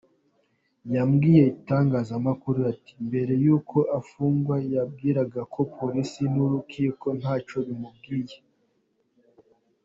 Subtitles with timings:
[0.95, 8.37] Yabwiye itangazamakuru ati “Mbere y’uko afungwa yambwiraga ko polisi n’urukiko ntacyo bimubwiye”.